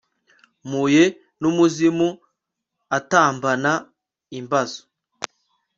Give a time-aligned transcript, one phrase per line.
[0.67, 1.03] mpuye
[1.41, 2.09] n'umuzimu
[2.97, 3.71] atambana
[4.39, 4.81] imbazo